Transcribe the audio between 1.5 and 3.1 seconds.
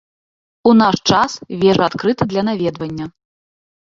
вежа адкрыта для наведвання.